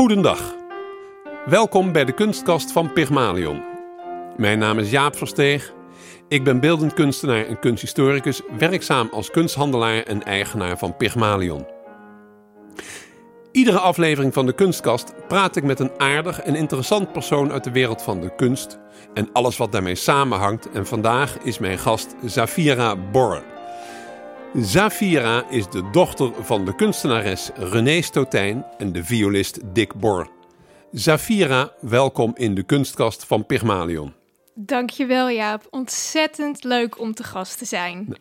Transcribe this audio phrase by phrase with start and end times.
[0.00, 0.54] Goedendag.
[1.46, 3.62] Welkom bij de kunstkast van Pygmalion.
[4.36, 5.72] Mijn naam is Jaap Versteeg.
[6.28, 11.66] Ik ben beeldend kunstenaar en kunsthistoricus, werkzaam als kunsthandelaar en eigenaar van Pygmalion.
[13.52, 17.72] Iedere aflevering van de Kunstkast praat ik met een aardig en interessant persoon uit de
[17.72, 18.78] wereld van de kunst
[19.14, 20.70] en alles wat daarmee samenhangt.
[20.70, 23.42] En vandaag is mijn gast Zafira Bor.
[24.54, 30.30] Zafira is de dochter van de kunstenares René Stotijn en de violist Dick Bor.
[30.92, 34.14] Zafira, welkom in de kunstkast van Pygmalion.
[34.54, 38.16] Dankjewel Jaap, ontzettend leuk om te gast te zijn.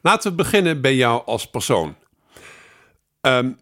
[0.00, 1.94] Laten we beginnen bij jou als persoon.
[3.20, 3.58] Um,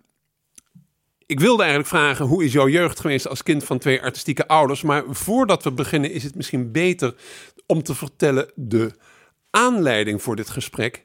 [1.27, 4.83] ik wilde eigenlijk vragen, hoe is jouw jeugd geweest als kind van twee artistieke ouders?
[4.83, 7.15] Maar voordat we beginnen is het misschien beter
[7.67, 8.93] om te vertellen de
[9.51, 11.05] aanleiding voor dit gesprek.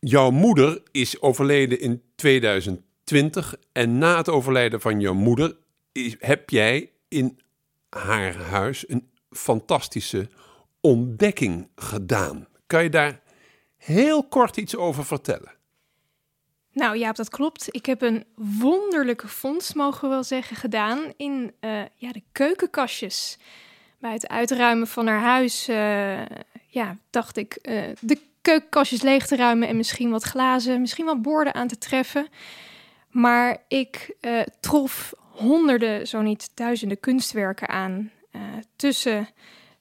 [0.00, 5.56] Jouw moeder is overleden in 2020 en na het overlijden van jouw moeder
[6.18, 7.38] heb jij in
[7.88, 10.28] haar huis een fantastische
[10.80, 12.46] ontdekking gedaan.
[12.66, 13.20] Kan je daar
[13.76, 15.52] heel kort iets over vertellen?
[16.72, 17.66] Nou ja, dat klopt.
[17.70, 23.38] Ik heb een wonderlijke vondst, mogen we wel zeggen, gedaan in uh, ja, de keukenkastjes.
[23.98, 26.20] Bij het uitruimen van haar huis uh,
[26.66, 31.22] ja, dacht ik uh, de keukenkastjes leeg te ruimen en misschien wat glazen, misschien wat
[31.22, 32.26] borden aan te treffen.
[33.10, 34.16] Maar ik
[34.60, 38.10] trof honderden, zo niet duizenden kunstwerken aan.
[38.76, 39.28] tussen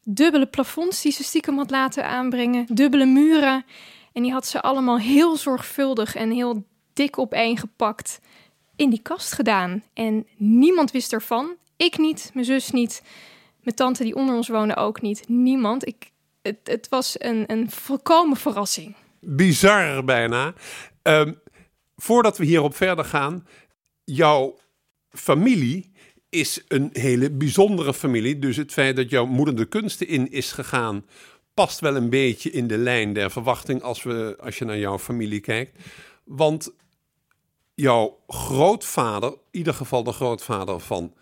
[0.03, 3.65] dubbele plafonds die ze stiekem had laten aanbrengen, dubbele muren.
[4.13, 6.63] En die had ze allemaal heel zorgvuldig en heel
[6.93, 8.19] dik opeengepakt
[8.75, 9.83] in die kast gedaan.
[9.93, 11.55] En niemand wist ervan.
[11.77, 13.03] Ik niet, mijn zus niet,
[13.61, 15.27] mijn tante die onder ons woonde ook niet.
[15.27, 15.87] Niemand.
[15.87, 16.08] Ik,
[16.41, 18.95] het, het was een, een volkomen verrassing.
[19.19, 20.53] Bizar bijna.
[21.03, 21.39] Um,
[21.95, 23.47] voordat we hierop verder gaan,
[24.03, 24.57] jouw
[25.09, 25.91] familie
[26.29, 28.39] is een hele bijzondere familie.
[28.39, 31.05] Dus het feit dat jouw moeder de kunsten in is gegaan,
[31.53, 34.99] past wel een beetje in de lijn der verwachting als, we, als je naar jouw
[34.99, 35.77] familie kijkt.
[36.23, 36.73] Want
[37.73, 41.13] jouw grootvader, in ieder geval de grootvader van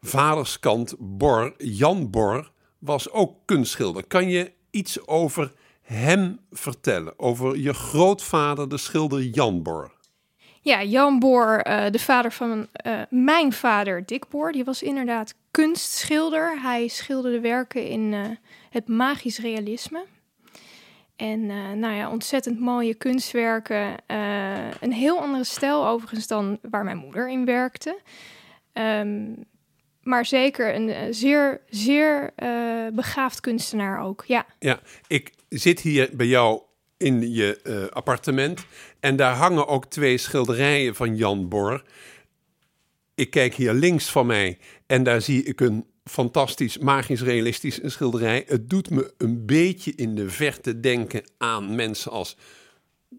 [0.00, 2.50] vaderskant Bor, Jan Bor,
[2.82, 4.06] was ook kunstschilder.
[4.06, 7.18] Kan je iets over hem vertellen?
[7.18, 9.92] Over je grootvader, de schilder Jan Bor?
[10.60, 15.34] Ja, Jan Boor, uh, de vader van uh, mijn vader Dick Boor, die was inderdaad
[15.50, 16.60] kunstschilder.
[16.60, 18.26] Hij schilderde werken in uh,
[18.70, 20.04] het magisch realisme.
[21.16, 21.46] En
[21.78, 23.94] nou ja, ontzettend mooie kunstwerken.
[24.80, 28.00] Een heel andere stijl overigens dan waar mijn moeder in werkte.
[28.72, 29.44] Um,
[30.02, 34.46] maar zeker een eh, zeer, zeer uh, begaafd kunstenaar ook, ja.
[34.58, 36.62] Ja, ik zit hier bij jou
[36.96, 38.64] in je uh, appartement
[39.00, 41.82] en daar hangen ook twee schilderijen van Jan Bor.
[43.14, 48.44] Ik kijk hier links van mij en daar zie ik een fantastisch, magisch realistisch schilderij.
[48.46, 52.36] Het doet me een beetje in de verte denken aan mensen als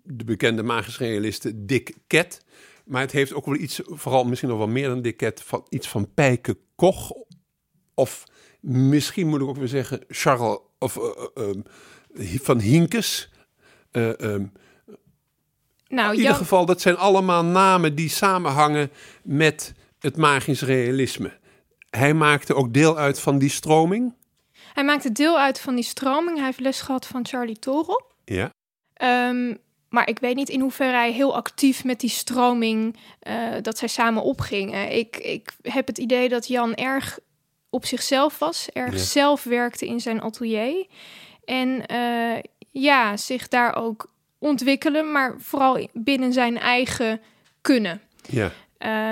[0.03, 2.41] de bekende magisch realiste Dick Ket.
[2.83, 5.65] Maar het heeft ook wel iets, vooral misschien nog wel meer dan Dick Ket, van
[5.69, 7.11] iets van Pijke Koch.
[7.93, 8.23] Of
[8.59, 11.53] misschien moet ik ook weer zeggen Charles of uh,
[12.15, 13.31] uh, van Hinkes.
[13.91, 14.51] Uh, um,
[15.87, 18.91] nou, in ieder geval, dat zijn allemaal namen die samenhangen
[19.23, 21.41] met het magisch realisme
[21.97, 24.15] hij maakte ook deel uit van die stroming?
[24.73, 26.35] Hij maakte deel uit van die stroming.
[26.37, 28.11] Hij heeft les gehad van Charlie Torel.
[28.25, 28.49] Ja.
[29.29, 29.57] Um,
[29.93, 33.87] maar ik weet niet in hoeverre hij heel actief met die stroming, uh, dat zij
[33.87, 34.91] samen opgingen.
[34.91, 37.19] Ik, ik heb het idee dat Jan erg
[37.69, 38.99] op zichzelf was, erg ja.
[38.99, 40.85] zelf werkte in zijn atelier.
[41.45, 42.39] En uh,
[42.71, 47.21] ja, zich daar ook ontwikkelen, maar vooral binnen zijn eigen
[47.61, 48.01] kunnen.
[48.29, 48.51] Ja.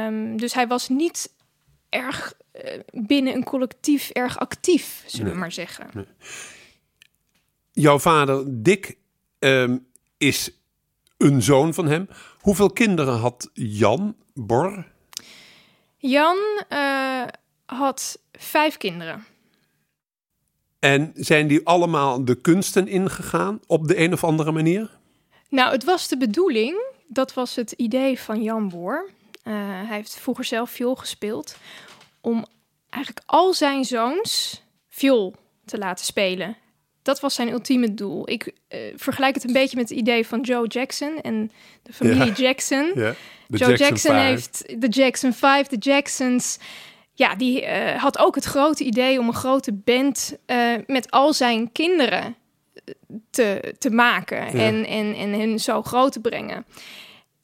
[0.05, 1.33] Um, dus hij was niet
[1.89, 5.33] erg uh, binnen een collectief erg actief, zullen nee.
[5.33, 5.89] we maar zeggen.
[5.93, 6.05] Nee.
[7.71, 8.97] Jouw vader Dick
[9.39, 9.87] um,
[10.17, 10.60] is
[11.21, 12.09] een zoon van hem.
[12.39, 14.85] Hoeveel kinderen had Jan Bor?
[15.97, 16.37] Jan
[16.69, 17.23] uh,
[17.65, 19.25] had vijf kinderen.
[20.79, 24.89] En zijn die allemaal de kunsten ingegaan op de een of andere manier?
[25.49, 29.09] Nou, het was de bedoeling, dat was het idee van Jan Boor.
[29.43, 29.53] Uh,
[29.87, 31.55] hij heeft vroeger zelf viool gespeeld
[32.21, 32.45] om
[32.89, 35.35] eigenlijk al zijn zoons viool
[35.65, 36.57] te laten spelen.
[37.01, 38.29] Dat was zijn ultieme doel.
[38.29, 41.51] Ik uh, vergelijk het een beetje met het idee van Joe Jackson en
[41.83, 42.33] de familie ja.
[42.33, 42.91] Jackson.
[42.95, 43.13] Ja.
[43.57, 46.57] Joe Jackson, Jackson heeft de Jackson 5, de Jacksons.
[47.13, 51.33] ja, die eh, had ook het grote idee om een grote band eh, met al
[51.33, 52.35] zijn kinderen
[52.73, 52.93] eh,
[53.29, 56.65] te, te maken en, en, en hen zo groot te brengen.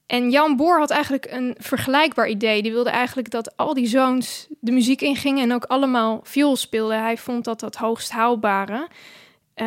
[0.05, 2.61] En Jan Boor had eigenlijk een vergelijkbaar idee.
[2.61, 7.01] Die wilde eigenlijk dat al die zoons de muziek ingingen en ook allemaal viool speelden.
[7.01, 8.87] Hij vond dat dat hoogst haalbare.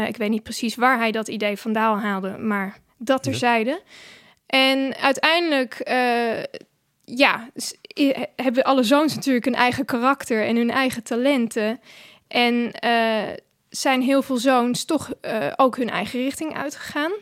[0.07, 3.71] Ik weet niet precies waar hij dat idee vandaan haalde, maar dat terzijde.
[3.71, 3.81] Ja.
[4.47, 5.83] En uiteindelijk
[7.05, 7.51] ja,
[8.37, 11.81] hebben alle zoons natuurlijk een eigen karakter en hun eigen talenten.
[12.29, 13.23] En uh,
[13.69, 17.13] zijn heel veel zoons toch uh, ook hun eigen richting uitgegaan.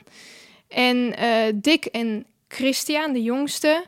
[0.69, 3.85] En uh, Dick en Christian, de jongste,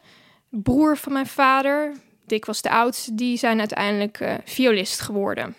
[0.49, 1.93] broer van mijn vader,
[2.27, 5.55] Dick was de oudste, die zijn uiteindelijk violist geworden.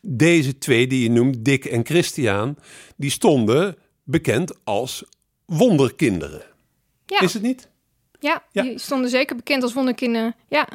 [0.00, 2.56] Deze twee die je noemt, Dick en Christian,
[2.96, 5.04] die stonden bekend als
[5.46, 6.42] wonderkinderen.
[7.06, 7.20] Ja.
[7.20, 7.68] Is het niet?
[8.20, 10.34] Ja, die stonden zeker bekend als wonderkinderen.
[10.48, 10.68] Ja.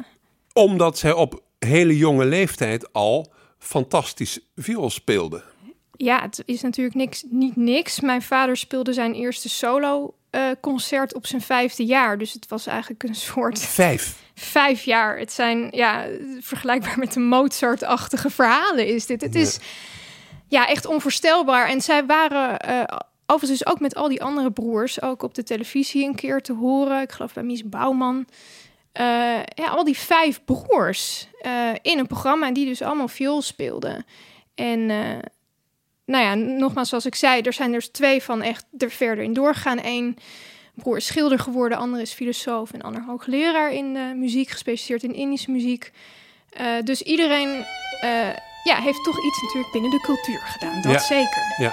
[0.52, 5.42] Omdat zij op hele jonge leeftijd al fantastisch viool speelden.
[5.96, 8.00] Ja, het is natuurlijk niks, niet niks.
[8.00, 10.14] Mijn vader speelde zijn eerste solo
[10.60, 12.18] concert op zijn vijfde jaar.
[12.18, 13.58] Dus het was eigenlijk een soort...
[13.58, 14.16] Vijf?
[14.34, 15.18] Vijf jaar.
[15.18, 16.06] Het zijn, ja,
[16.40, 19.20] vergelijkbaar met de Mozart-achtige verhalen is dit.
[19.20, 19.58] Het is,
[20.48, 21.68] ja, echt onvoorstelbaar.
[21.68, 22.68] En zij waren...
[22.68, 22.82] Uh,
[23.26, 26.52] Overigens dus ook met al die andere broers, ook op de televisie een keer te
[26.52, 27.02] horen.
[27.02, 28.26] Ik geloof bij Mies Bouwman.
[29.00, 29.04] Uh,
[29.42, 34.04] ja, al die vijf broers uh, in een programma die dus allemaal viool speelden.
[34.54, 34.90] En
[36.04, 39.24] nou ja, nogmaals, zoals ik zei, er zijn er dus twee van echt er verder
[39.24, 39.78] in doorgegaan.
[39.82, 40.18] Eén
[40.74, 45.50] broer is schilder geworden, ander is filosoof en ander hoogleraar in muziek, gespecialiseerd in Indische
[45.50, 45.92] muziek.
[46.84, 47.64] dus iedereen
[48.64, 51.54] ja, heeft toch iets natuurlijk binnen de cultuur gedaan, dat zeker.
[51.58, 51.72] Ja.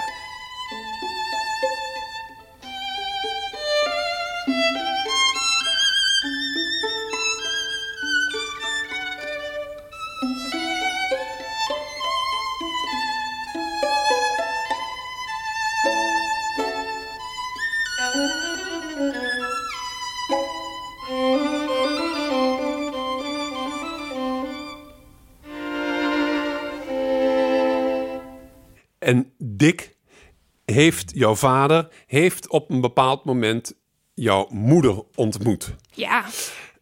[30.82, 33.74] Heeft jouw vader heeft op een bepaald moment
[34.14, 35.74] jouw moeder ontmoet.
[35.92, 36.24] Ja.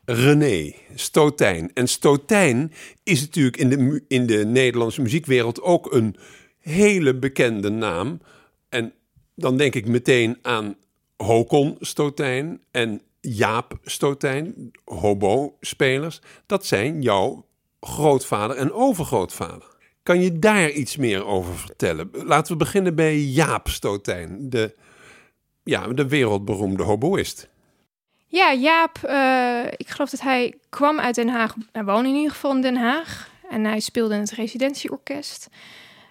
[0.04, 1.70] René Stotijn.
[1.74, 6.16] En Stotijn is natuurlijk in de, in de Nederlandse muziekwereld ook een
[6.58, 8.20] hele bekende naam.
[8.68, 8.92] En
[9.34, 10.76] dan denk ik meteen aan
[11.16, 16.20] Hokon Stotijn en Jaap Stotijn, hobo-spelers.
[16.46, 17.46] Dat zijn jouw
[17.80, 19.69] grootvader en overgrootvader.
[20.10, 22.10] Kan je daar iets meer over vertellen?
[22.12, 24.74] Laten we beginnen bij Jaap Stotijn, de,
[25.64, 27.48] ja, de wereldberoemde hoboïst.
[28.26, 31.54] Ja, Jaap, uh, ik geloof dat hij kwam uit Den Haag.
[31.72, 33.30] Hij woonde in ieder geval in Den Haag.
[33.50, 35.48] En hij speelde in het residentieorkest.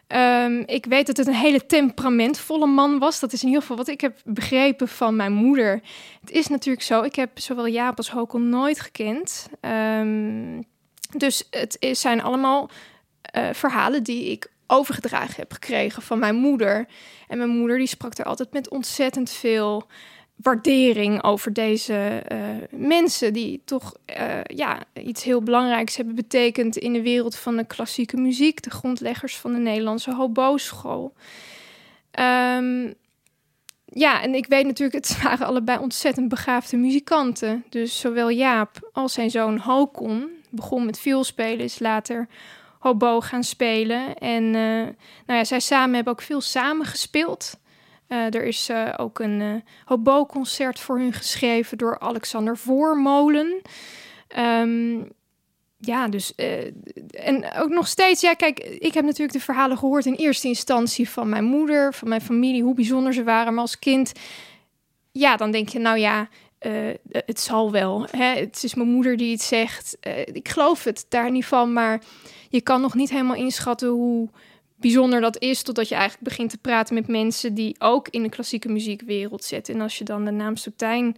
[0.07, 3.19] Um, ik weet dat het een hele temperamentvolle man was.
[3.19, 5.81] Dat is in ieder geval wat ik heb begrepen van mijn moeder.
[6.21, 9.49] Het is natuurlijk zo, ik heb zowel Jaap als Hokel nooit gekend.
[9.61, 10.63] Um,
[11.17, 12.69] dus het is, zijn allemaal
[13.37, 16.87] uh, verhalen die ik overgedragen heb gekregen van mijn moeder.
[17.27, 19.87] En mijn moeder die sprak er altijd met ontzettend veel
[20.35, 22.39] waardering over deze uh,
[22.71, 27.65] mensen die toch uh, ja, iets heel belangrijks hebben betekend in de wereld van de
[27.65, 31.13] klassieke muziek, de grondleggers van de Nederlandse hoboschool.
[32.19, 32.93] Um,
[33.85, 37.65] ja, en ik weet natuurlijk, het waren allebei ontzettend begaafde muzikanten.
[37.69, 42.27] Dus zowel Jaap als zijn zoon Hokon begon met spelen, is later
[42.79, 44.15] hobo gaan spelen.
[44.17, 44.83] En uh,
[45.25, 47.59] nou ja, zij samen hebben ook veel samen gespeeld.
[48.07, 53.61] Uh, er is uh, ook een hobo-concert voor hun geschreven door Alexander Voormolen.
[54.37, 55.11] Um,
[55.77, 56.35] ja, dus.
[57.09, 61.09] en ook nog steeds, ja, kijk, ik heb natuurlijk de verhalen gehoord in eerste instantie
[61.09, 63.53] van mijn moeder, van mijn familie, hoe bijzonder ze waren.
[63.53, 64.11] Maar als kind,
[65.11, 66.29] ja, dan denk je, nou ja,
[67.09, 68.07] het zal wel.
[68.11, 68.39] Hè?
[68.39, 69.97] Het is mijn moeder die het zegt.
[70.33, 72.01] ik geloof het daar niet van, maar
[72.49, 74.29] je kan nog niet helemaal inschatten hoe
[74.75, 78.29] bijzonder dat is, totdat je eigenlijk begint te praten met mensen die ook in de
[78.29, 79.73] klassieke muziekwereld zitten.
[79.73, 81.17] En als je dan de naam Stotijn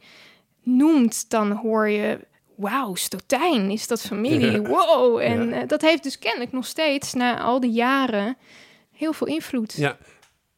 [0.64, 2.20] noemt, dan hoor je,
[2.56, 4.62] wauw, Stotijn, is dat familie?
[4.62, 5.20] Wow!
[5.20, 8.38] En eh, dat heeft dus kennelijk nog steeds, na al die jaren,
[8.92, 9.74] heel veel invloed.
[9.74, 9.98] Ja,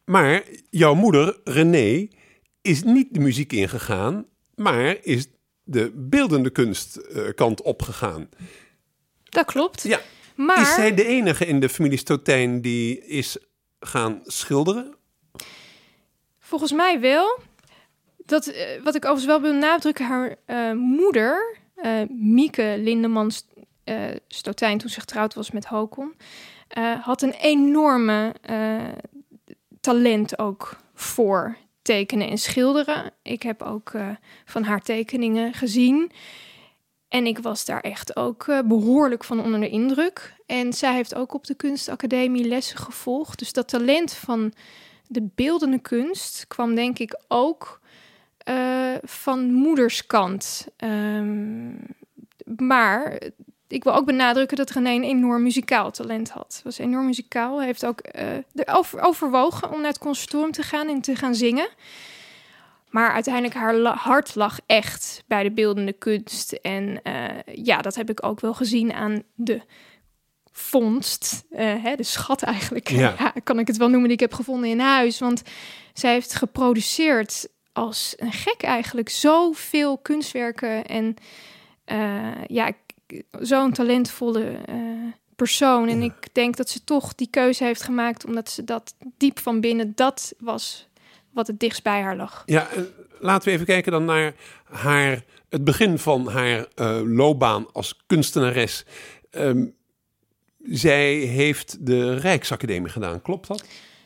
[0.06, 2.08] maar jouw moeder, René,
[2.62, 4.26] is niet de muziek ingegaan,
[4.56, 5.28] maar is
[5.64, 8.30] de beeldende kunstkant uh, opgegaan.
[9.24, 9.84] Dat klopt.
[9.84, 10.00] Ja,
[10.36, 10.62] maar...
[10.62, 13.38] Is zij de enige in de familie Stotijn die is
[13.80, 14.96] gaan schilderen?
[16.40, 17.40] Volgens mij wel.
[18.26, 23.46] Dat, uh, wat ik overigens wel wil nadrukken, haar uh, moeder, uh, Mieke Lindemans
[23.86, 26.16] uh, Stotijn toen ze getrouwd was met Hokon,
[27.02, 28.36] had een enorme
[29.82, 33.12] talent ook voor tekenen en schilderen.
[33.22, 33.92] Ik heb ook
[34.46, 36.12] van haar tekeningen gezien.
[37.14, 40.34] En ik was daar echt ook behoorlijk van onder de indruk.
[40.46, 43.40] En zij heeft ook op de kunstacademie lessen gevolgd.
[43.40, 44.54] Dus dat talent van
[45.08, 47.80] de beeldende kunst kwam denk ik ook
[48.50, 50.68] uh, van moederskant.
[50.84, 51.80] Um,
[52.56, 53.20] maar
[53.68, 56.62] ik wil ook benadrukken dat René een enorm muzikaal talent had.
[56.64, 57.58] Was enorm muzikaal.
[57.58, 61.36] Hij heeft ook uh, over, overwogen om naar het conservatorium te gaan en te gaan
[61.36, 61.68] zingen.
[62.94, 66.52] Maar uiteindelijk haar hart lag echt bij de beeldende kunst.
[66.52, 69.62] En uh, ja, dat heb ik ook wel gezien aan de
[70.52, 73.16] vondst, uh, hè, de schat eigenlijk, ja.
[73.20, 73.34] ja.
[73.44, 75.20] kan ik het wel noemen, die ik heb gevonden in huis.
[75.20, 75.42] Want
[75.94, 81.16] zij heeft geproduceerd als een gek eigenlijk zoveel kunstwerken en
[81.92, 82.72] uh, ja,
[83.32, 84.76] zo'n talentvolle uh,
[85.36, 85.88] persoon.
[85.88, 89.60] En ik denk dat ze toch die keuze heeft gemaakt omdat ze dat diep van
[89.62, 90.88] binnen, dat was
[91.34, 92.44] wat het dichtst bij haar lag.
[92.46, 92.68] Ja,
[93.20, 98.86] laten we even kijken dan naar haar, het begin van haar uh, loopbaan als kunstenares.
[99.32, 99.76] Um,
[100.64, 103.64] zij heeft de Rijksacademie gedaan, klopt dat?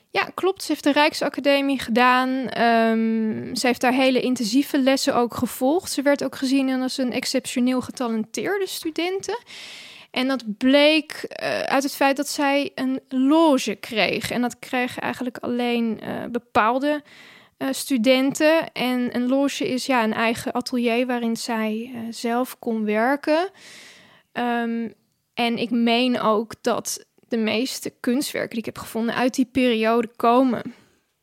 [0.10, 0.64] Ja, klopt.
[0.64, 2.30] Ze heeft de Rijksacademie gedaan.
[2.62, 5.92] Um, ze heeft daar hele intensieve lessen ook gevolgd.
[5.92, 9.42] Ze werd ook gezien als een exceptioneel getalenteerde studente.
[10.12, 14.32] En dat bleek uh, uit het feit dat zij een loge kreeg.
[14.32, 17.02] En dat kregen eigenlijk alleen uh, bepaalde
[17.58, 18.72] uh, studenten.
[18.72, 23.50] En een loge is ja een eigen atelier waarin zij zelf kon werken.
[24.34, 24.94] Um,
[25.34, 30.10] en ik meen ook dat de meeste kunstwerken die ik heb gevonden uit die periode
[30.16, 30.74] komen.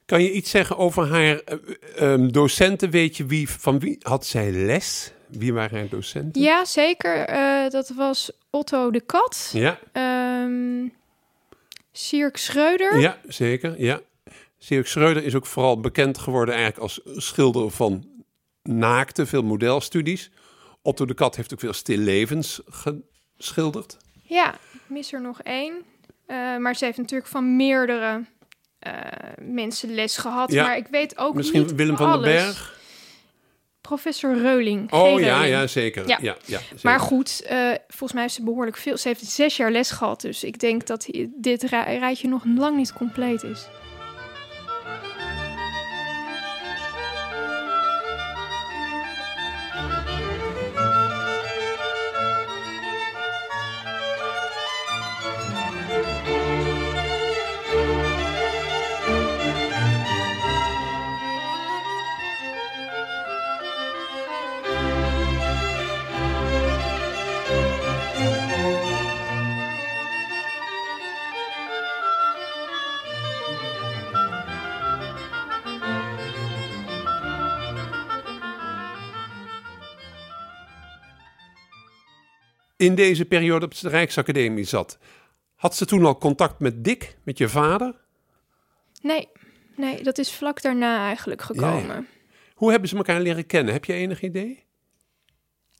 [0.05, 1.41] Kan je iets zeggen over haar
[2.00, 2.91] uh, docenten?
[2.91, 5.12] Weet je wie, van wie had zij les?
[5.38, 6.43] Wie waren haar docenten?
[6.43, 7.31] Ja, zeker.
[7.31, 9.50] Uh, dat was Otto de Kat.
[9.53, 9.79] Ja.
[10.43, 10.93] Um,
[11.93, 12.99] Sierk Schreuder.
[13.00, 13.81] Ja, zeker.
[13.81, 14.00] Ja.
[14.59, 18.09] Sierk Schreuder is ook vooral bekend geworden eigenlijk als schilder van
[18.62, 20.31] naakte, veel modelstudies.
[20.83, 23.97] Otto de Kat heeft ook veel stillevens geschilderd.
[24.23, 25.75] Ja, ik mis er nog één.
[26.26, 28.25] Uh, maar ze heeft natuurlijk van meerdere
[28.87, 28.93] uh,
[29.38, 30.53] mensen les gehad.
[30.53, 30.62] Ja.
[30.62, 32.25] Maar ik weet ook Misschien niet Willem van alles.
[32.25, 32.79] den Berg?
[33.88, 34.93] Professor Reuling.
[34.93, 36.09] Oh ja, ja, zeker.
[36.09, 36.19] Ja.
[36.21, 36.79] Ja, ja zeker.
[36.83, 38.97] Maar goed, uh, volgens mij heeft ze behoorlijk veel.
[38.97, 40.21] Ze heeft zes jaar les gehad.
[40.21, 43.67] Dus ik denk dat dit rijtje nog lang niet compleet is.
[82.85, 84.99] In deze periode op de Rijksacademie zat.
[85.55, 87.95] Had ze toen al contact met Dick, met je vader?
[89.03, 89.29] Nee,
[89.76, 92.09] nee, dat is vlak daarna eigenlijk gekomen.
[92.55, 93.73] Hoe hebben ze elkaar leren kennen?
[93.73, 94.64] Heb je enig idee?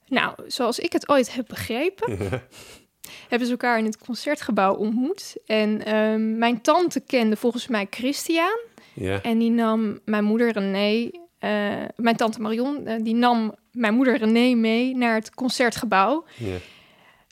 [0.07, 2.19] Nou, zoals ik het ooit heb begrepen,
[3.29, 5.37] hebben ze elkaar in het concertgebouw ontmoet.
[5.47, 8.59] En uh, mijn tante kende volgens mij Christian.
[8.95, 9.23] Ja.
[9.23, 14.17] En die nam mijn moeder René, uh, mijn tante Marion, uh, die nam mijn moeder
[14.17, 16.25] René mee naar het concertgebouw.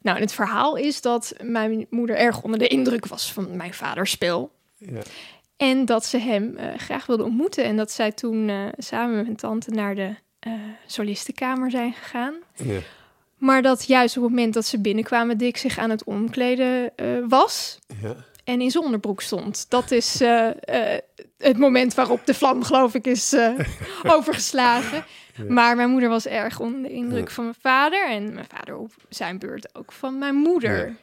[0.02, 4.10] Nou, het verhaal is dat mijn moeder erg onder de indruk was van mijn vaders
[4.10, 4.50] spel.
[4.76, 5.00] Ja.
[5.56, 7.64] En dat ze hem uh, graag wilde ontmoeten.
[7.64, 10.14] En dat zij toen uh, samen met mijn tante naar de
[10.46, 10.52] uh,
[10.86, 12.34] solistenkamer zijn gegaan.
[12.56, 12.78] Ja.
[13.36, 16.92] Maar dat juist op het moment dat ze binnenkwamen, Dick zich aan het omkleden
[17.28, 17.78] was.
[18.02, 18.16] Ja.
[18.44, 19.66] En in zijn onderbroek stond.
[19.68, 20.20] Dat is
[21.38, 23.34] het moment waarop de vlam, geloof ik, is
[24.16, 25.04] overgeslagen.
[25.34, 25.44] Ja.
[25.48, 27.34] Maar mijn moeder was erg onder de indruk ja.
[27.34, 28.10] van mijn vader.
[28.10, 30.96] En mijn vader op zijn beurt ook van mijn moeder.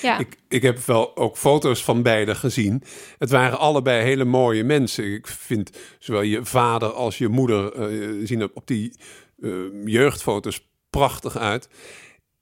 [0.00, 0.18] Ja.
[0.18, 2.82] Ik, ik heb wel ook foto's van beide gezien.
[3.18, 5.12] Het waren allebei hele mooie mensen.
[5.12, 8.96] Ik vind zowel je vader als je moeder uh, zien op die
[9.38, 11.68] uh, jeugdfoto's prachtig uit.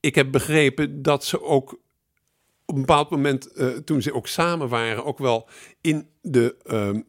[0.00, 1.78] Ik heb begrepen dat ze ook
[2.64, 5.48] op een bepaald moment, uh, toen ze ook samen waren, ook wel
[5.80, 7.00] in de ehm,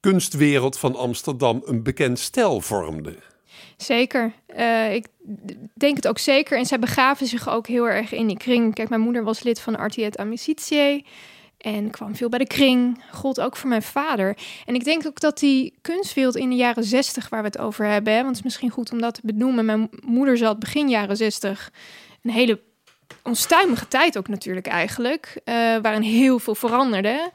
[0.00, 3.16] kunstwereld van Amsterdam een bekend stel vormde.
[3.76, 4.32] Zeker.
[4.56, 5.06] Uh, ik
[5.74, 6.58] denk het ook zeker.
[6.58, 8.74] En zij begaven zich ook heel erg in die kring.
[8.74, 11.04] Kijk, mijn moeder was lid van Artiet Amicitie.
[11.58, 13.02] En kwam veel bij de kring.
[13.12, 14.36] Gold ook voor mijn vader.
[14.66, 17.86] En ik denk ook dat die kunstwereld in de jaren zestig, waar we het over
[17.86, 19.64] hebben, want het is misschien goed om dat te benoemen.
[19.64, 21.72] Mijn moeder zat begin jaren zestig
[22.22, 22.60] een hele
[23.22, 27.30] onstuimige tijd ook natuurlijk eigenlijk, uh, waarin heel veel veranderde.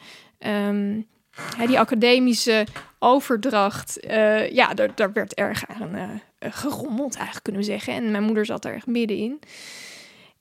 [1.36, 2.66] Ehm, die academische
[3.00, 6.10] overdracht, uh, ja, daar, daar, werd erg aan uh,
[6.40, 7.94] gerommeld eigenlijk kunnen we zeggen.
[7.94, 9.40] En mijn moeder zat er echt middenin.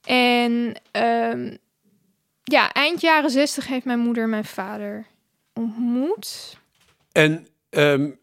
[0.03, 0.75] En
[1.31, 1.57] um,
[2.43, 5.05] ja, eind jaren zestig heeft mijn moeder mijn vader
[5.53, 6.57] ontmoet.
[7.11, 8.19] En um,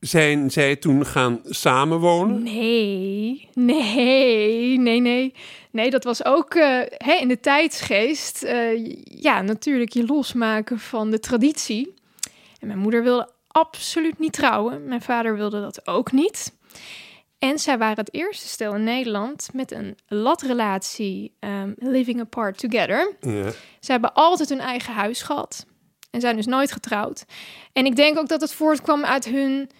[0.00, 2.42] zijn zij toen gaan samenwonen?
[2.42, 5.34] Nee, nee, nee, nee.
[5.70, 8.46] Nee, dat was ook uh, hè, in de tijdsgeest.
[9.04, 11.94] Ja, natuurlijk je losmaken van de traditie.
[12.62, 14.84] En mijn moeder wilde absoluut niet trouwen.
[14.84, 16.52] Mijn vader wilde dat ook niet.
[17.38, 23.16] En zij waren het eerste stel in Nederland met een latrelatie, um, living apart together.
[23.20, 23.50] Ja.
[23.80, 25.66] Ze hebben altijd hun eigen huis gehad
[26.10, 27.24] en zijn dus nooit getrouwd.
[27.72, 29.70] En ik denk ook dat het voortkwam uit hun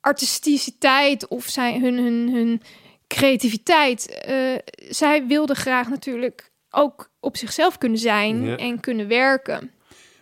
[0.00, 2.62] artisticiteit of zijn, hun, hun, hun
[3.06, 4.24] creativiteit.
[4.28, 4.54] Uh,
[4.88, 9.70] zij wilden graag natuurlijk ook op zichzelf kunnen zijn en kunnen werken.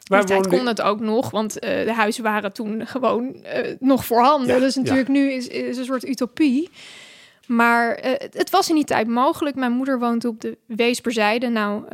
[0.09, 4.05] Maar tijd kon het ook nog, want uh, de huizen waren toen gewoon uh, nog
[4.05, 4.55] voorhanden.
[4.55, 6.71] Ja, dus natuurlijk nu is, is een soort utopie.
[7.47, 9.57] Maar uh, het was in die tijd mogelijk.
[9.57, 11.49] Mijn moeder woont op de Weesperzijde.
[11.49, 11.85] Nou,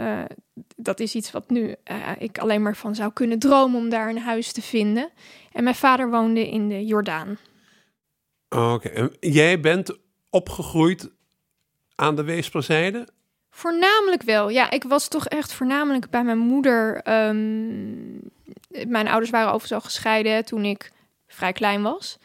[0.76, 1.74] dat is iets wat nu
[2.18, 5.10] ik alleen maar van zou kunnen dromen om daar een huis te vinden.
[5.52, 7.38] En mijn vader woonde in de Jordaan.
[8.48, 9.98] Oké, jij bent
[10.30, 11.10] opgegroeid
[11.94, 13.08] aan de Weesperzijde?
[13.56, 14.48] Voornamelijk wel.
[14.48, 17.08] Ja, ik was toch echt voornamelijk bij mijn moeder.
[17.28, 18.20] Um,
[18.86, 20.92] mijn ouders waren overigens al gescheiden toen ik
[21.26, 22.18] vrij klein was.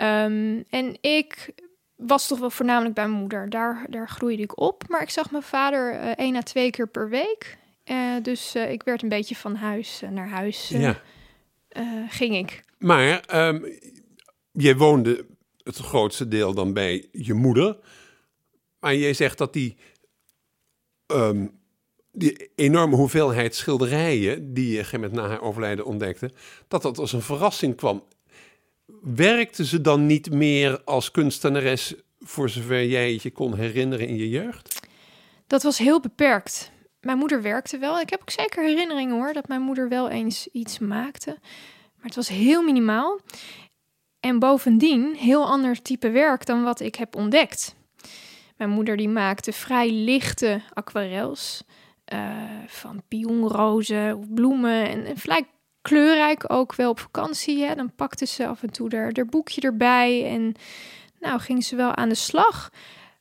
[0.00, 1.50] Um, en ik
[1.96, 3.50] was toch wel voornamelijk bij mijn moeder.
[3.50, 4.88] Daar, daar groeide ik op.
[4.88, 7.58] Maar ik zag mijn vader uh, één à twee keer per week.
[7.84, 10.68] Uh, dus uh, ik werd een beetje van huis naar huis.
[10.68, 11.00] Ja.
[12.08, 12.64] ging ik.
[12.78, 13.78] Maar um,
[14.52, 15.26] jij woonde
[15.62, 17.76] het grootste deel dan bij je moeder.
[18.80, 19.76] Maar jij zegt dat die
[21.12, 21.58] um,
[22.12, 26.30] die enorme hoeveelheid schilderijen die je met na haar overlijden ontdekte,
[26.68, 28.04] dat dat als een verrassing kwam.
[29.02, 34.16] Werkte ze dan niet meer als kunstenares voor zover jij het je kon herinneren in
[34.16, 34.80] je jeugd?
[35.46, 36.70] Dat was heel beperkt.
[37.00, 38.00] Mijn moeder werkte wel.
[38.00, 41.38] Ik heb ook zeker herinneringen hoor, dat mijn moeder wel eens iets maakte.
[41.96, 43.20] Maar het was heel minimaal.
[44.20, 47.74] En bovendien heel ander type werk dan wat ik heb ontdekt.
[48.60, 51.62] Mijn moeder die maakte vrij lichte aquarels
[52.12, 52.30] uh,
[52.66, 55.48] van pionrozen of bloemen en, vrij
[55.82, 57.64] kleurrijk ook wel op vakantie.
[57.64, 57.74] Hè.
[57.74, 60.54] Dan pakte ze af en toe haar, haar boekje erbij en
[61.20, 62.70] nou ging ze wel aan de slag.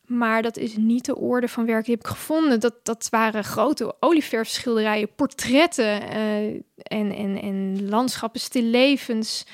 [0.06, 2.60] Maar dat is niet de orde van werk die heb ik gevonden.
[2.60, 6.46] Dat, dat waren grote olieverfschilderijen, portretten uh,
[6.78, 9.46] en, en, en landschappen, stillevens.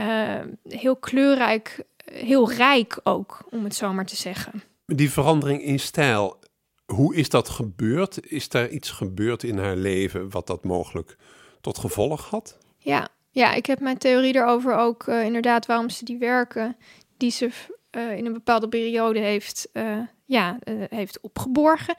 [0.00, 4.62] Uh, heel kleurrijk, heel rijk ook, om het zo maar te zeggen.
[4.86, 6.38] Die verandering in stijl,
[6.86, 8.30] hoe is dat gebeurd?
[8.30, 11.16] Is daar iets gebeurd in haar leven wat dat mogelijk
[11.60, 12.58] tot gevolg had?
[12.76, 16.76] Ja, ja ik heb mijn theorie erover ook uh, inderdaad waarom ze die werken
[17.16, 17.50] die ze
[17.90, 21.94] uh, in een bepaalde periode heeft, uh, ja, heeft opgeborgen.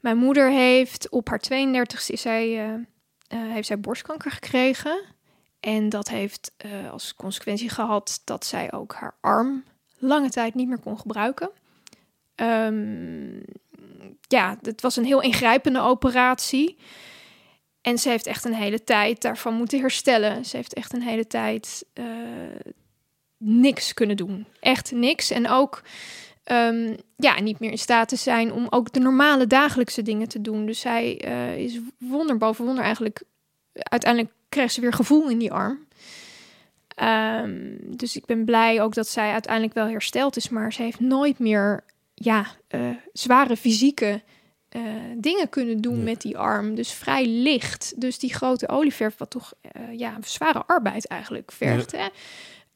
[0.00, 2.76] Mijn moeder heeft op haar 32e is zij,
[3.28, 5.02] heeft zij borstkanker gekregen.
[5.60, 6.52] En dat heeft
[6.90, 9.64] als consequentie gehad dat zij ook haar arm
[9.98, 11.50] lange tijd niet meer kon gebruiken.
[12.40, 13.42] Um,
[14.28, 16.76] ja, het was een heel ingrijpende operatie.
[17.80, 20.44] En ze heeft echt een hele tijd daarvan moeten herstellen.
[20.44, 22.06] Ze heeft echt een hele tijd uh,
[23.36, 24.46] niks kunnen doen.
[24.60, 25.30] Echt niks.
[25.30, 25.82] En ook
[26.52, 30.40] um, ja, niet meer in staat te zijn om ook de normale dagelijkse dingen te
[30.40, 30.66] doen.
[30.66, 33.22] Dus zij uh, is wonder boven wonder eigenlijk.
[33.72, 35.86] Uiteindelijk kreeg ze weer gevoel in die arm.
[37.02, 40.48] Um, dus ik ben blij ook dat zij uiteindelijk wel hersteld is.
[40.48, 41.84] Maar ze heeft nooit meer
[42.22, 44.22] ja, uh, zware fysieke
[44.76, 44.82] uh,
[45.16, 46.74] dingen kunnen doen met die arm.
[46.74, 48.00] Dus vrij licht.
[48.00, 51.90] Dus die grote olieverf, wat toch uh, ja, zware arbeid eigenlijk vergt.
[51.90, 52.10] Ja.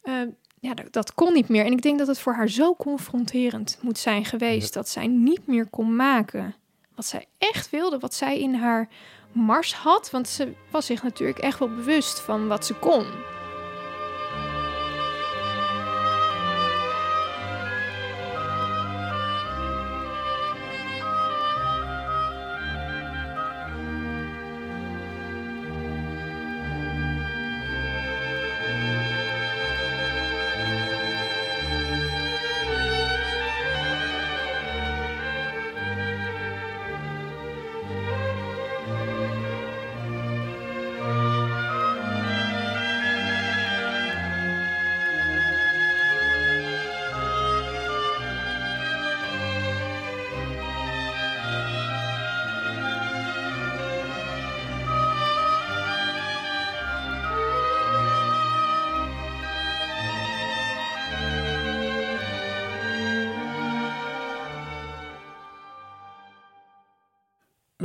[0.01, 0.25] Hè?
[0.59, 1.65] ja, dat, dat, kon niet meer.
[1.65, 4.73] En ik denk dat het voor haar zo confronterend moet zijn geweest...
[4.73, 6.55] dat zij niet meer kon maken
[6.95, 8.89] wat zij echt wilde, wat zij in haar
[9.31, 10.11] mars had.
[10.11, 13.05] Want ze was zich natuurlijk echt wel bewust van wat ze kon.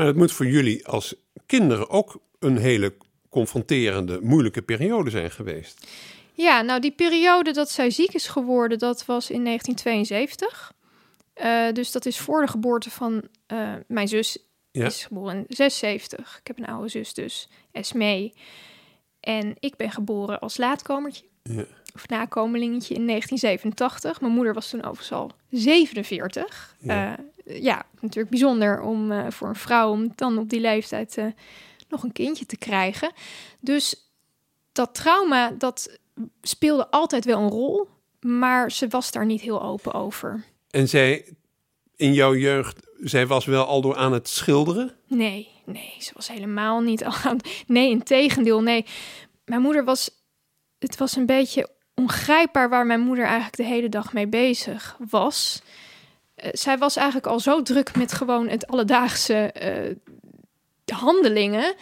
[0.01, 1.15] Maar het moet voor jullie als
[1.47, 2.95] kinderen ook een hele
[3.29, 5.87] confronterende, moeilijke periode zijn geweest.
[6.33, 10.73] Ja, nou die periode dat zij ziek is geworden, dat was in 1972.
[11.43, 14.39] Uh, dus dat is voor de geboorte van uh, mijn zus.
[14.71, 14.87] Ja.
[14.87, 16.39] is geboren in 76.
[16.41, 18.35] Ik heb een oude zus dus, Esmee.
[19.21, 21.25] En ik ben geboren als laatkomertje.
[21.57, 21.65] Ja.
[21.95, 24.21] Of nakomelingetje in 1987.
[24.21, 26.77] Mijn moeder was toen overigens al 47.
[26.79, 31.19] Ja, uh, ja natuurlijk bijzonder om voor een vrouw om dan op die leeftijd
[31.89, 33.13] nog een kindje te krijgen.
[33.61, 34.11] Dus
[34.73, 35.99] dat trauma, dat
[36.43, 37.89] speelde altijd wel een rol,
[38.21, 40.45] maar ze was daar niet heel open over.
[40.71, 41.25] En zij,
[41.97, 44.95] in jouw jeugd, zij was wel al door aan het schilderen?
[45.07, 47.39] Nee, nee, ze was helemaal niet al aan.
[47.67, 48.85] Nee, in tegendeel, nee.
[49.45, 50.11] Mijn moeder was,
[50.81, 55.63] het was een beetje ongrijpbaar waar mijn moeder eigenlijk de hele dag mee bezig was.
[56.37, 61.75] Uh, zij was eigenlijk al zo druk met gewoon het alledaagse uh, handelingen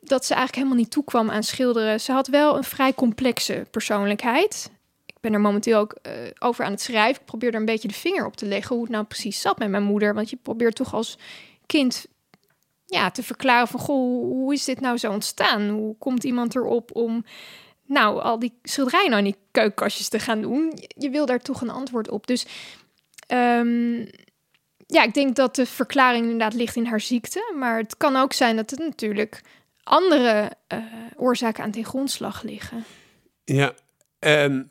[0.00, 2.00] dat ze eigenlijk helemaal niet toekwam aan schilderen.
[2.00, 4.70] Ze had wel een vrij complexe persoonlijkheid.
[5.06, 7.20] Ik ben er momenteel ook uh, over aan het schrijven.
[7.20, 9.58] Ik probeer er een beetje de vinger op te leggen hoe het nou precies zat
[9.58, 10.14] met mijn moeder.
[10.14, 11.18] Want je probeert toch als
[11.66, 12.06] kind
[12.86, 13.80] ja, te verklaren van...
[13.80, 15.68] Goh, hoe is dit nou zo ontstaan?
[15.68, 17.24] Hoe komt iemand erop om
[17.86, 20.72] nou al die schilderijen nou in die keukenkastjes te gaan doen?
[20.88, 22.26] Je wil daar toch een antwoord op.
[22.26, 22.46] Dus
[23.28, 24.08] um,
[24.86, 27.52] ja, ik denk dat de verklaring inderdaad ligt in haar ziekte.
[27.56, 29.42] Maar het kan ook zijn dat het natuurlijk
[29.82, 30.78] andere uh,
[31.16, 32.84] oorzaken aan ten grondslag liggen.
[33.44, 33.74] Ja,
[34.18, 34.70] en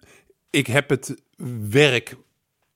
[0.50, 1.22] ik heb het
[1.70, 2.16] werk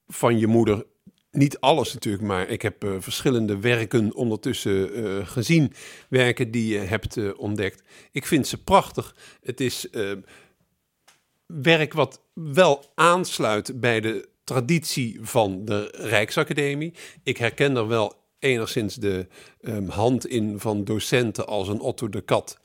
[0.08, 0.86] van je moeder,
[1.31, 5.73] niet alles natuurlijk, maar ik heb uh, verschillende werken ondertussen uh, gezien.
[6.09, 7.83] Werken die je hebt ontdekt.
[8.11, 9.15] Ik vind ze prachtig.
[9.41, 9.87] Het is
[11.45, 16.93] werk wat wel aansluit bij de traditie van de Rijksacademie.
[17.23, 19.27] Ik herken er wel enigszins de
[19.61, 22.59] um, hand in van docenten als een Otto de Kat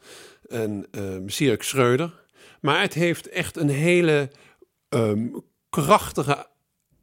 [0.49, 2.23] en um, Schreuder.
[2.61, 4.31] Maar het heeft echt een hele
[4.89, 6.47] um, krachtige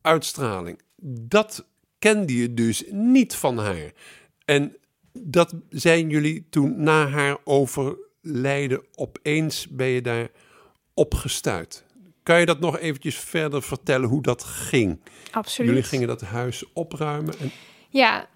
[0.02, 0.82] uitstraling.
[1.04, 1.66] Dat
[2.00, 3.92] kende je dus niet van haar.
[4.46, 4.76] En
[5.14, 10.30] dat zijn jullie toen na haar overlijden opeens ben je daar
[10.94, 11.86] opgestuit.
[12.24, 15.00] Kan je dat nog eventjes verder vertellen hoe dat ging?
[15.32, 15.70] Absoluut.
[15.70, 17.40] Jullie gingen dat huis opruimen?
[17.40, 17.52] En...
[17.90, 18.28] Ja, uh,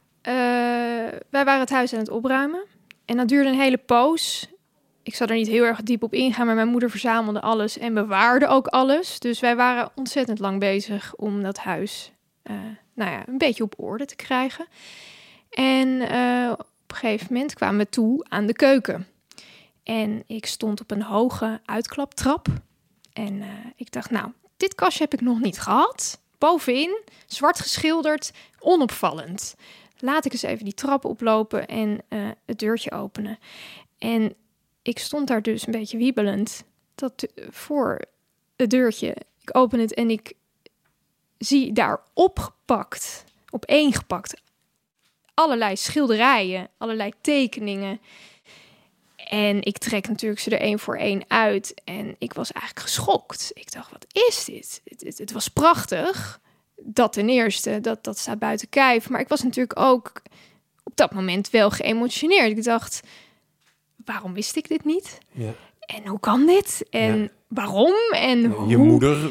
[1.30, 2.66] wij waren het huis aan het opruimen.
[3.06, 4.48] En dat duurde een hele poos.
[5.04, 7.94] Ik zal er niet heel erg diep op ingaan, maar mijn moeder verzamelde alles en
[7.94, 9.20] bewaarde ook alles.
[9.20, 12.12] Dus wij waren ontzettend lang bezig om dat huis
[12.52, 12.56] uh,
[12.94, 14.68] nou ja, een beetje op orde te krijgen.
[15.50, 19.08] En uh, op een gegeven moment kwamen we toe aan de keuken.
[19.84, 22.48] En ik stond op een hoge uitklaptrap.
[23.14, 26.22] En uh, ik dacht, nou, dit kastje heb ik nog niet gehad.
[26.38, 29.56] Bovenin, zwart geschilderd, onopvallend.
[29.98, 32.02] Laat ik eens even die trap oplopen en
[32.46, 33.40] het deurtje openen.
[33.98, 34.36] En
[34.82, 36.64] ik stond daar dus een beetje wiebelend
[36.96, 38.02] dat, voor
[38.56, 39.16] het deurtje.
[39.42, 40.34] Ik open het en ik
[41.46, 44.42] zie daar opgepakt, opeengepakt,
[45.34, 48.00] allerlei schilderijen, allerlei tekeningen.
[49.16, 51.74] En ik trek natuurlijk ze er één voor één uit.
[51.84, 53.52] En ik was eigenlijk geschokt.
[53.54, 54.82] Ik dacht, wat is dit?
[54.84, 56.40] Het, het, het, was prachtig.
[56.76, 59.10] Dat ten eerste, dat, dat staat buiten kijf.
[59.10, 60.22] Maar ik was natuurlijk ook
[60.84, 62.58] op dat moment wel geëmotioneerd.
[62.58, 63.00] Ik dacht,
[64.06, 65.18] waarom wist ik dit niet?
[65.32, 65.54] Ja.
[65.80, 66.86] En hoe kan dit?
[66.90, 67.96] En waarom?
[68.12, 68.78] En je hoe...
[68.78, 69.30] moeder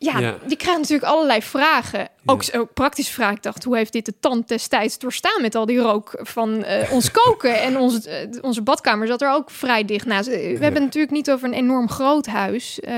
[0.00, 2.08] ja, ja, je krijgt natuurlijk allerlei vragen.
[2.26, 3.36] Ook, ook praktische vragen.
[3.36, 6.92] Ik dacht, hoe heeft dit de tand destijds doorstaan met al die rook van uh,
[6.92, 7.60] ons koken?
[7.60, 10.28] en onze, uh, onze badkamer zat er ook vrij dicht naast.
[10.28, 12.80] We hebben het natuurlijk niet over een enorm groot huis.
[12.88, 12.94] Uh,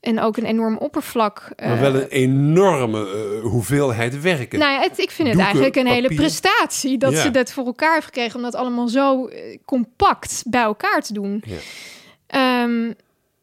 [0.00, 1.48] en ook een enorm oppervlak.
[1.56, 3.06] maar wel een enorme
[3.42, 4.58] hoeveelheid werken.
[4.58, 7.92] Nou ja, het, ik vind het eigenlijk een hele prestatie dat ze dat voor elkaar
[7.92, 9.30] heeft gekregen om dat allemaal zo
[9.64, 11.44] compact bij elkaar te doen.
[11.46, 12.62] Ja.
[12.62, 12.94] Um,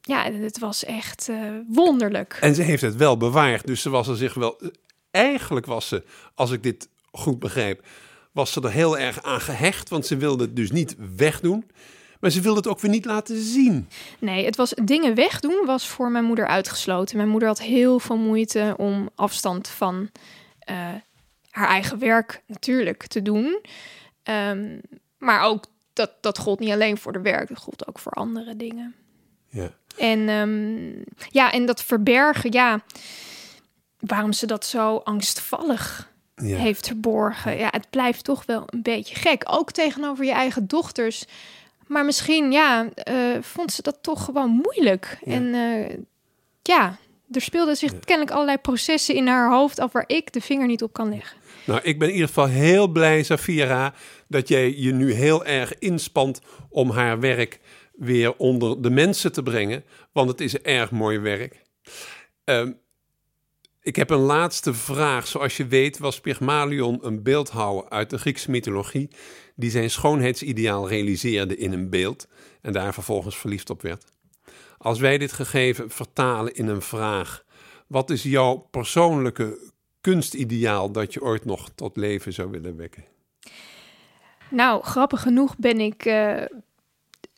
[0.01, 1.37] ja, het was echt uh,
[1.67, 2.37] wonderlijk.
[2.41, 3.67] En ze heeft het wel bewaard.
[3.67, 4.61] Dus ze was er zich wel.
[5.11, 6.03] Eigenlijk was ze,
[6.35, 7.85] als ik dit goed begreep,
[8.31, 9.89] was ze er heel erg aan gehecht.
[9.89, 11.65] Want ze wilde het dus niet wegdoen.
[12.19, 13.89] Maar ze wilde het ook weer niet laten zien.
[14.19, 17.17] Nee, het was dingen wegdoen was voor mijn moeder uitgesloten.
[17.17, 20.09] Mijn moeder had heel veel moeite om afstand van
[20.69, 20.75] uh,
[21.49, 23.59] haar eigen werk natuurlijk te doen.
[24.23, 24.81] Um,
[25.17, 28.55] maar ook dat, dat gold niet alleen voor de werk, dat gold ook voor andere
[28.55, 28.95] dingen.
[29.49, 29.73] Ja.
[29.97, 32.81] En um, ja, en dat verbergen, ja,
[33.99, 36.57] waarom ze dat zo angstvallig ja.
[36.57, 37.57] heeft verborgen.
[37.57, 39.43] Ja, het blijft toch wel een beetje gek.
[39.45, 41.25] Ook tegenover je eigen dochters.
[41.87, 45.17] Maar misschien, ja, uh, vond ze dat toch gewoon moeilijk.
[45.25, 45.33] Ja.
[45.33, 45.97] En uh,
[46.61, 46.97] ja,
[47.31, 50.83] er speelden zich kennelijk allerlei processen in haar hoofd af waar ik de vinger niet
[50.83, 51.37] op kan leggen.
[51.65, 53.93] Nou, ik ben in ieder geval heel blij, Safira,
[54.27, 57.59] dat jij je nu heel erg inspant om haar werk
[58.01, 61.61] weer onder de mensen te brengen, want het is erg mooi werk.
[62.43, 62.71] Ehm,
[63.81, 65.27] ik heb een laatste vraag.
[65.27, 69.09] Zoals je weet was Pygmalion een beeldhouwer uit de Griekse mythologie
[69.55, 72.27] die zijn schoonheidsideaal realiseerde in een beeld
[72.61, 74.05] en daar vervolgens verliefd op werd.
[74.77, 77.43] Als wij dit gegeven vertalen in een vraag,
[77.87, 83.05] wat is jouw persoonlijke kunstideaal dat je ooit nog tot leven zou willen wekken?
[84.49, 86.43] Nou, grappig genoeg ben ik uh,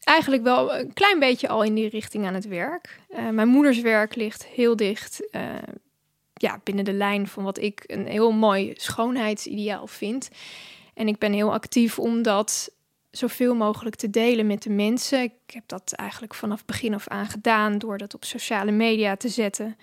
[0.04, 3.00] eigenlijk wel een klein beetje al in die richting aan het werk.
[3.10, 5.42] Uh, mijn moeders werk ligt heel dicht uh,
[6.34, 10.30] ja, binnen de lijn van wat ik een heel mooi schoonheidsideaal vind.
[10.94, 12.72] En ik ben heel actief om dat
[13.12, 15.22] zoveel mogelijk te delen met de mensen.
[15.22, 19.30] Ik heb dat eigenlijk vanaf begin af aan gedaan door dat op sociale media te
[19.30, 19.78] zetten,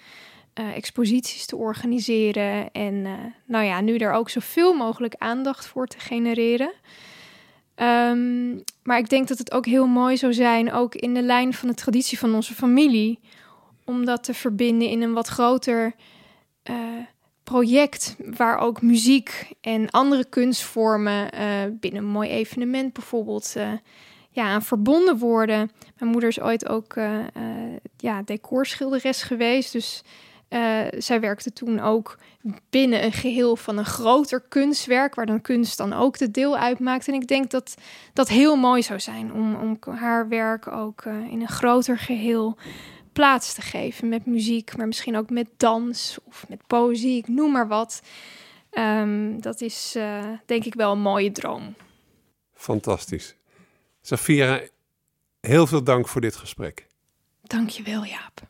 [0.60, 3.02] uh, exposities te organiseren en
[3.44, 6.72] nou ja, nu er ook zoveel mogelijk aandacht voor te genereren.
[7.82, 11.54] Um, maar ik denk dat het ook heel mooi zou zijn, ook in de lijn
[11.54, 13.18] van de traditie van onze familie,
[13.84, 15.94] om dat te verbinden in een wat groter
[16.70, 16.76] uh,
[17.44, 21.40] project waar ook muziek en andere kunstvormen uh,
[21.70, 23.72] binnen een mooi evenement bijvoorbeeld uh,
[24.30, 25.70] ja, aan verbonden worden.
[25.98, 26.94] Mijn moeder is ooit ook
[27.96, 30.02] ja, decorschilderes geweest, dus
[30.98, 32.18] zij werkte toen ook
[32.70, 37.08] binnen een geheel van een groter kunstwerk, waar dan kunst dan ook de deel uitmaakt.
[37.08, 37.74] En ik denk dat
[38.12, 42.58] dat heel mooi zou zijn om, om haar werk ook in een groter geheel
[43.12, 47.52] plaats te geven met muziek, maar misschien ook met dans of met poëzie, ik noem
[47.52, 48.02] maar wat.
[48.72, 51.74] Um, dat is uh, denk ik wel een mooie droom.
[52.54, 53.34] Fantastisch.
[54.02, 54.60] Safira,
[55.40, 56.86] heel veel dank voor dit gesprek.
[57.42, 58.48] Dank je wel, Jaap.